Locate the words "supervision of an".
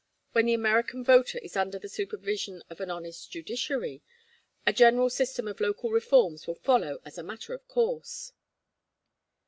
1.87-2.89